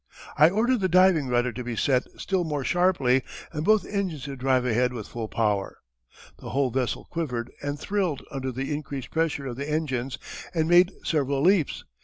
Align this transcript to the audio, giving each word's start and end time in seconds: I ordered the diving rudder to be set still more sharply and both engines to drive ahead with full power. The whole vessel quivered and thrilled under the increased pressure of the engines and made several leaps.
I 0.35 0.49
ordered 0.49 0.79
the 0.79 0.89
diving 0.89 1.27
rudder 1.27 1.51
to 1.51 1.63
be 1.63 1.75
set 1.75 2.07
still 2.19 2.43
more 2.43 2.63
sharply 2.63 3.21
and 3.53 3.63
both 3.63 3.85
engines 3.85 4.23
to 4.23 4.35
drive 4.35 4.65
ahead 4.65 4.93
with 4.93 5.07
full 5.07 5.27
power. 5.27 5.77
The 6.39 6.49
whole 6.49 6.71
vessel 6.71 7.05
quivered 7.11 7.51
and 7.61 7.79
thrilled 7.79 8.23
under 8.31 8.51
the 8.51 8.73
increased 8.73 9.11
pressure 9.11 9.45
of 9.45 9.57
the 9.57 9.69
engines 9.69 10.17
and 10.55 10.67
made 10.67 10.91
several 11.03 11.43
leaps. 11.43 11.83